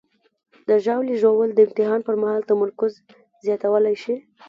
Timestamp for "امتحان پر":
1.67-2.15